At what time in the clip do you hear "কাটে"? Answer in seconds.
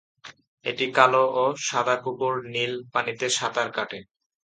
3.75-3.99